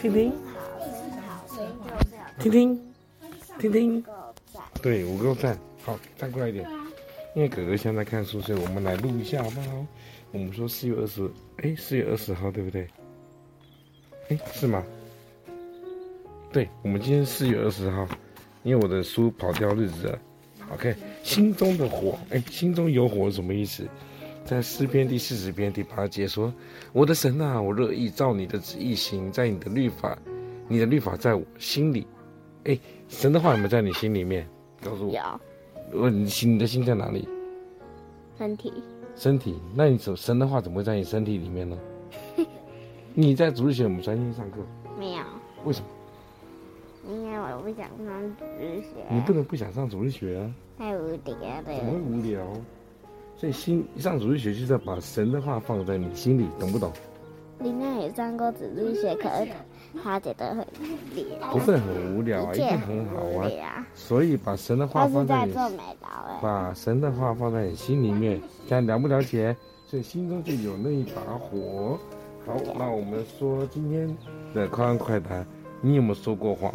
[0.00, 0.32] 听听，
[2.38, 2.80] 听听，
[3.58, 4.04] 听听，
[4.80, 6.66] 对，五个赞，好，站过来一点。
[7.34, 9.86] 因为哥哥现在看书，所以我们来录一下，好不好？
[10.32, 12.88] 我们说四月二十，哎，四月二十号，对不对？
[14.30, 14.82] 哎，是吗？
[16.50, 18.08] 对，我们今天四月二十号，
[18.62, 20.18] 因为我的书跑掉日子了。
[20.72, 23.86] OK，心中的火，哎，心中有火是什么意思？
[24.44, 26.52] 在诗篇第四十篇第八节说
[26.92, 30.18] ：“我的神啊，我乐意照你的旨意行，在你的律法，
[30.66, 32.06] 你的律法在我心里。”
[32.64, 34.46] 哎，神的话有没有在你心里面？
[34.82, 35.14] 告诉我。
[35.14, 36.00] 有。
[36.00, 37.28] 问你心，你的心在哪里？
[38.38, 38.72] 身体。
[39.14, 39.60] 身体？
[39.74, 41.78] 那你怎神的话怎么会在你身体里面呢？
[43.14, 44.58] 你在主日学我们专心上课？
[44.98, 45.22] 没有。
[45.64, 45.86] 为什么？
[47.08, 49.06] 因为我不想上主日学。
[49.10, 50.54] 你不能不想上主日学啊！
[50.78, 51.62] 太无聊了。
[51.64, 52.46] 怎么会无聊？
[53.40, 56.92] 所以心上主日学就是要把神的话放在你心里，懂不懂？
[57.58, 59.50] 你那也上过主日学，可是
[60.02, 61.50] 他觉得很无聊。
[61.50, 63.50] 不是很无聊啊，一定很好玩。
[63.94, 65.54] 所以把神的话放在你，
[66.42, 68.38] 把神的话放在你心里面，
[68.68, 69.56] 看了不了解？
[69.86, 71.98] 所以心中就有那一把火。
[72.46, 74.14] 好，那我们说今天
[74.54, 75.42] 的快问快答，
[75.80, 76.74] 你有没有说过谎？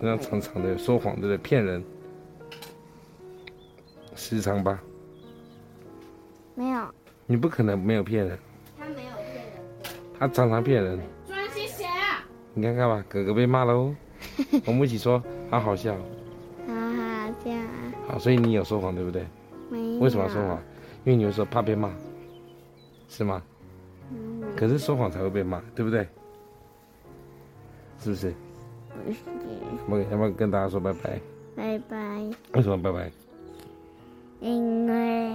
[0.00, 1.36] 这样常常的说谎，对不对？
[1.36, 1.84] 骗人。
[4.20, 4.78] 时常吧，
[6.54, 6.94] 没有，
[7.26, 8.38] 你不可能没有骗人。
[8.78, 11.00] 他没有骗人，他常常骗人。
[11.26, 12.22] 专心写啊！
[12.52, 13.94] 你看看吧，哥哥被骂喽。
[14.66, 15.96] 我们一起说，好好笑。
[16.68, 17.92] 好好笑啊。
[18.08, 19.26] 好，所以你有说谎对不对？
[19.70, 20.00] 没有。
[20.00, 20.62] 为什么要说谎？
[21.04, 21.90] 因为你有时候怕被骂，
[23.08, 23.42] 是吗？
[24.12, 24.44] 嗯。
[24.54, 26.06] 可是说谎才会被骂，对不对？
[27.98, 28.34] 是不是？
[29.06, 29.18] 不是。
[29.88, 31.20] 我要不要跟大家说拜拜？
[31.56, 31.96] 拜拜。
[32.52, 33.10] 为什么拜拜？
[34.40, 35.30] 因为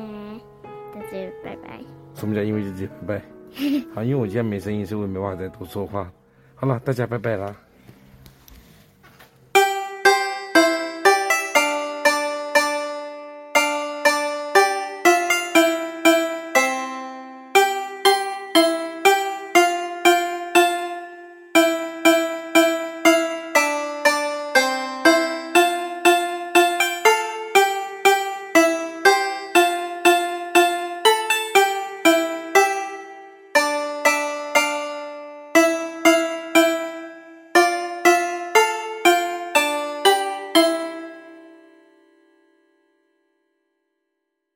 [0.94, 1.80] 就是拜拜。
[2.14, 3.22] 什么叫因为自己拜拜？
[3.94, 6.12] 好，因为我今天没声音，所以我没办法再多说话。
[6.56, 7.56] 好了，大家拜拜啦。